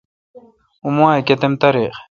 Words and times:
اوں 0.83 0.93
ماہ 0.97 1.15
ئ 1.17 1.21
کتم 1.27 1.53
تاریخ؟ 1.61 1.95